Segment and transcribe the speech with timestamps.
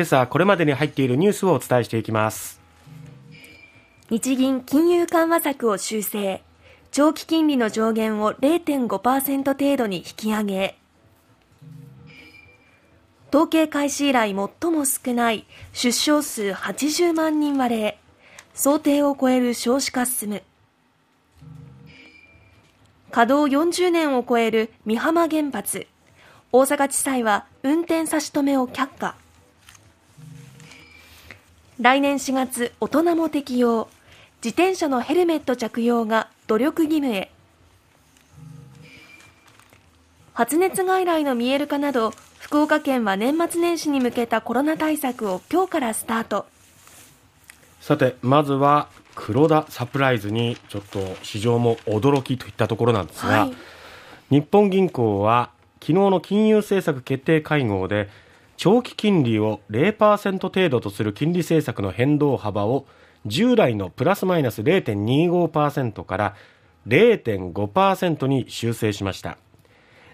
[0.00, 2.58] 今朝これまでに入っているニュースをお伝えしていきます。
[4.08, 6.42] 日銀金融緩和策を修正。
[6.90, 10.78] 長期金利の上限を0.5%程度に引き上げ。
[13.28, 17.98] 統計開始以来最も少ない出生数80万人割れ。
[18.54, 20.42] 想定を超える少子化進む。
[23.10, 25.86] 稼働40年を超える美浜原発。
[26.52, 29.14] 大阪地裁は運転差し止めを却下。
[31.80, 33.88] 来年4月大人も適用。
[34.44, 37.30] 自転車のヘルメット着用が努力義務へ。
[40.34, 46.44] 発熱外来の見える化など福岡県は年末年始に向けたコロナ対策を今日からスタート。
[47.80, 53.54] さてまずは黒田サプライズにちょっと市場も驚きといったところなんですが、はい、
[54.28, 55.50] 日本銀行は
[55.80, 58.10] 昨日の金融政策決定会合で
[58.62, 62.84] 長期金利を0%程度とする金利政策の変動幅を
[63.24, 66.34] 従来のプラスマイナス0.25%から
[66.86, 69.38] 0.5%に修正しました。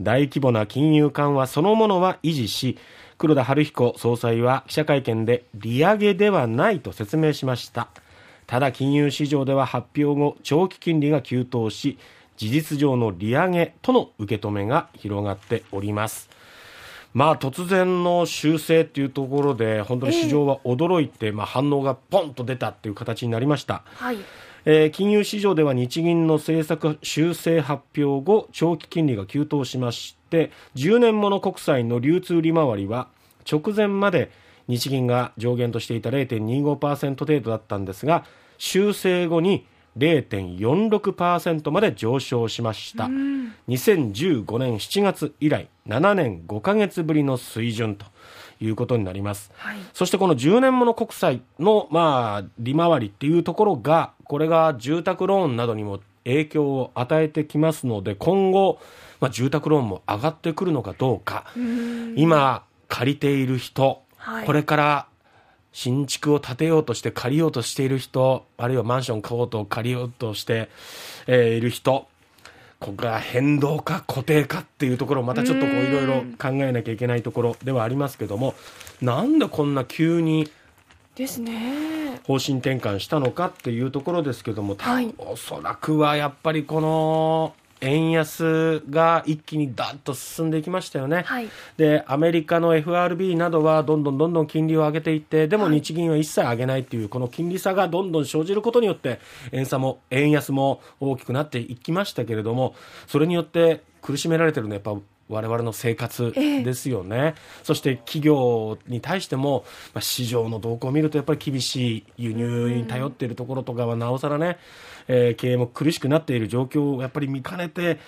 [0.00, 2.78] 大規模な金融緩和そのものは維持し
[3.18, 7.88] 黒田晴彦総裁は記者会見で利上げではないと説明しました。
[8.46, 11.98] ただ金融市場では発表後長期金利が急騰し
[12.36, 16.27] 事実上の利上げとの受け止めが広がっております。
[17.14, 24.18] まあ突然の修正っていうところで本当に市場は驚いて、まあ、反応がポンと出たっていう形になりました、はい。
[24.64, 33.08] えー、金融市場では日銀の政策修正発表後長期金利が急騰しまして10年もの国債の流通利回りは
[33.50, 34.30] 直前まで
[34.66, 38.24] 日銀が上限としていた0.25%程度だったんですが
[38.58, 39.66] 修正後に
[39.98, 43.04] 0.46%まで上昇しました、
[43.68, 48.06] 2015年7月以来7年5か月ぶりの水準と
[48.60, 58.80] いうことになります、はい、そしてこの10年もの国債の、まあ、利回りっていうところがこれが住宅ローンなどにも影響を与えてきますので今後、
[59.20, 61.46] まあ、住宅ローンも上がってくるのかどうか。
[62.16, 65.07] 今借りている人、はい、これから
[65.78, 70.68] 新築を建てようとして借りようとしている人、あるいはマンション買おうと借りようとして、
[71.28, 72.08] えー、いる人、
[72.80, 78.56] ここが変動か固定かっていうところまたちょっとこういろいろ考えなきゃいけないところではありますけども、
[79.00, 80.50] なんでこんな急に
[81.14, 82.22] ですね。
[82.26, 99.20] 方針転換したのかっていうところですけども、はい、おそらくはやっぱりこの円安が一気にだっと進んでいきましたよね、はい、でアメリカの FRB などはどんどんどんどん金利を上げていってでも日銀は一切上げないという、この金利差がどんどん生じることによって
[99.52, 102.74] 円差も円安も大きくなっていきましたけれども
[103.06, 114.58] それによって苦しめられてるのはやっぱ我々の生活ですよね、ええ、そして企業に対しても、まあ、市場の動向を見るとやっぱり厳しい輸入に頼っているところとかはなおさらね、
[115.06, 117.98] えー、経営も苦しくなっている状況をやっぱり見かねて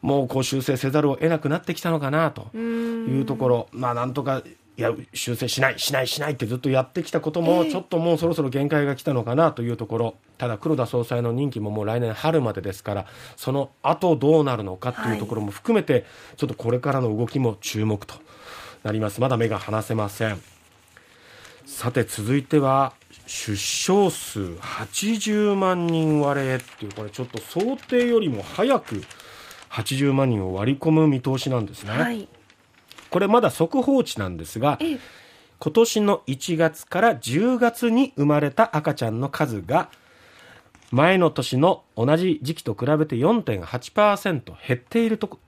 [0.00, 4.42] もうこう修正せざるを得なくなってきたのかなというところ、まあ、なんとか
[4.76, 13.06] いや修正しない、しない、しないってずっとやってきたことも、ちょっともうそろそろ限界が来たのかなというところ、ただ黒田総裁の任期ももう来年春までですから、
[13.36, 16.06] その後どうなるのかというところも含めて、
[16.36, 18.14] ちょっとこれからの動きも注目と
[18.82, 19.20] なります。
[19.20, 20.40] まだ目が離せません。
[21.66, 22.92] さて続いては
[23.26, 29.02] 出生数80万人割れっていうこれちょっと想定よりも早く
[29.70, 32.28] 80万人を割り込む見通しなんですね、はい、
[33.12, 34.78] これまだ速報値なんですが
[35.58, 39.90] 今年の1月から10月に生まれた赤ちゃんの数が
[40.90, 45.38] 前の年の同じ時期と比べて4.8%減っていると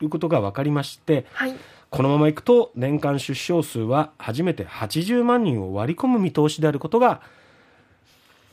[0.00, 1.54] いうことが分かりまして、はい。
[1.90, 7.20] このままいくと年間出生数は初めて80万人を割り込む見通しであることが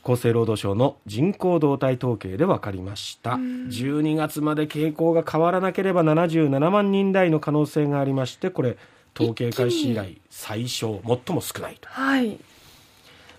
[0.04, 3.32] 厚生労働省の人口動態統計で分かりました。
[3.32, 8.76] 12月まで傾向が変わらなければ77万人台の可能性がありましてこれ
[9.14, 11.88] 統計開始以来最小最も少ないと。
[11.88, 12.38] はい。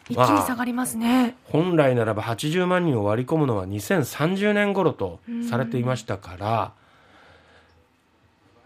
[0.09, 6.73] 一気に下がりますね、まあ、本来ならば80万人を割り込むのは2030年頃とされていましたから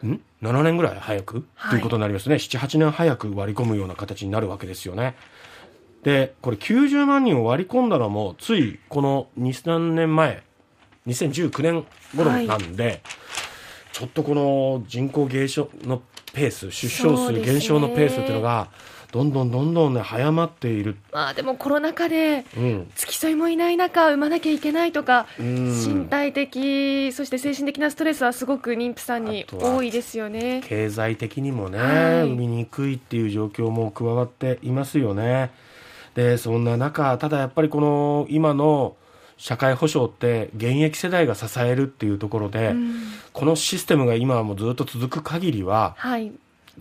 [0.07, 2.35] ん？7年ぐらい早く、はい、ということになりますね。
[2.35, 5.15] 78年早く割り込むような形になるわけですよね
[6.07, 10.41] でこれ90万人を割り込んだのもついこの23年前
[11.05, 13.01] 2019年頃なんで、はい、
[13.91, 16.01] ちょっとこの人口減少の
[16.31, 18.69] ペース出生数減少のペースっていうのが、
[19.11, 20.95] どんどんどんどんね早まっている。
[21.11, 22.45] まあでもコロナ禍で
[22.95, 30.61] 付き添いもいない中産まなきゃいけないとか、うん、身体的そして精神的なストレスはすごく妊婦さんに多いですよね。
[30.63, 35.51] 経済的にもね、はい、産みにくいっていう状況も加わっていますよね
[36.17, 38.95] でそんな中ただやっぱりこの今の
[39.37, 42.95] 社会保障って現役世代が支えるっていうところで、うん、
[43.33, 46.31] このシステムが今もずっと続く限りは、はい、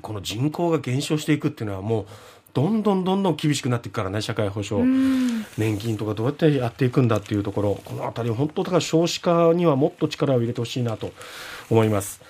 [0.00, 2.06] この人口が減少していくっていうのはもう
[2.54, 4.82] どんどんどんどん厳しくなっていくからね社会保障、
[5.58, 11.12] 年金とかどうやってやっていくんだっていうところこの辺り本当だから少子化にはもっと力を入れてほしいなと
[11.68, 12.22] 思います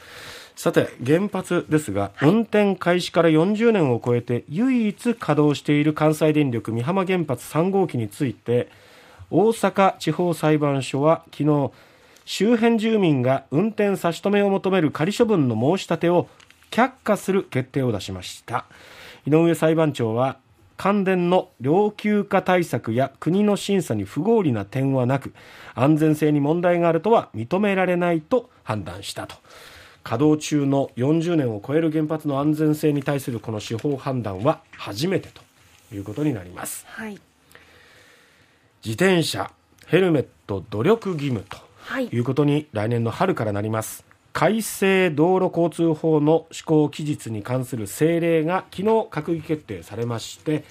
[0.56, 8.70] さて原発ですが、はい、運転開始から40年を超えて唯一稼働している関西電力美浜原発3号機について
[9.30, 11.70] 大阪地方裁判所は昨日
[12.24, 16.26] 周辺住民が運転差し止めを求める仮処分の申し立てを
[16.70, 18.64] 却下する決定を出しました。
[19.26, 20.38] 井上裁判長は
[20.76, 25.34] 関電の老朽化対策や国の審査に不合理な点はなく
[25.74, 29.36] 安全性に問題があるとは認められないと判断したと
[30.06, 35.42] 稼働中の40年を超える原発の安全性に対するこの司法判断は初めてと
[35.92, 37.18] いうことになります、はい、
[38.84, 39.50] 自転車
[39.88, 41.58] ヘルメット努力義務と
[42.00, 42.18] い。
[42.20, 50.64] うことに来年の春からなります、改正道路交通法の施行期日に関する政令が昨日閣議決定されまして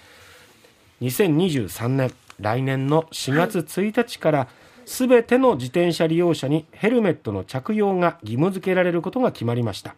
[1.02, 4.48] 2023年来年の4月1日から
[4.86, 9.96] すべての自転車利用者にヘルメットの着用が義務付けられることが決まりました。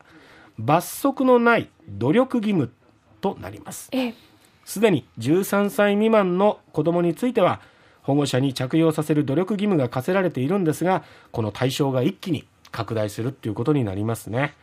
[0.57, 2.71] 罰則のない努力義務
[3.21, 3.89] となります。
[4.65, 7.61] すでに13歳未満の子どもについては
[8.01, 14.53] 保護者に着用させる努力義務が課せられているんですがこの対象が一気に拡大するっていうことになりますね。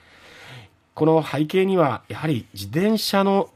[0.94, 3.50] この背景にはやはり自転車の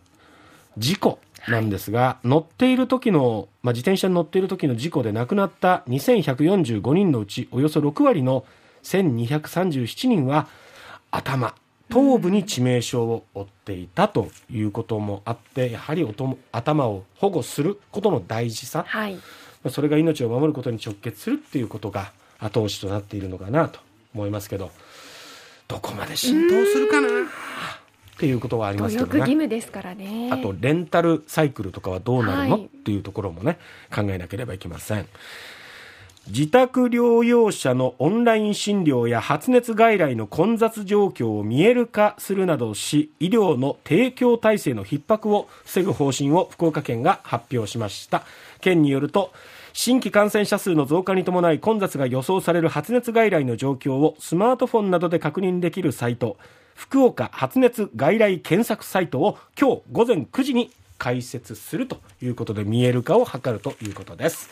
[0.77, 8.45] 事故なんですが、はい、乗っている時の、まあ、自転車に乗っている時の事故で亡くなった2145人のうちおよそ6割の
[8.83, 10.49] 1237人は
[11.11, 11.55] 頭
[11.89, 16.07] 頭部に致命傷を負っていたということもあってやはり
[16.53, 19.19] 頭を保護することの大事さ、はい、
[19.71, 23.81] それが命を守ることに直結するっていうことが後押しとなっているのかなと
[24.15, 24.71] 思いますけど
[25.67, 27.09] どこまで浸透するかな
[28.19, 29.19] っていうことはありますけどね。
[29.21, 30.29] 義務ですからね。
[30.33, 33.59] あとレンタルサイクルとかはどうなるの、はい、っていうところもね
[33.95, 35.07] 考えなければいけません。
[36.27, 48.25] 自宅療養者のオンライン診療や発熱外来の混雑状況を見える化するなどし医療の提供体制の逼迫を防ぐ方針を福岡県が発表しました
[48.61, 49.33] 県によると
[49.73, 56.37] 新規感染者数の増加に伴い混雑が予想される発熱外来の状況をスマートフォンなどで確認できるサイト
[56.79, 64.49] 福岡発熱外来検索サイトを今日午前9時に開設するということで見える化を図るということです。